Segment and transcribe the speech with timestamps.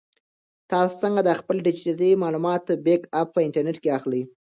[0.71, 4.21] تاسو څنګه د خپلو ډیجیټل معلوماتو بیک اپ په انټرنیټ کې اخلئ؟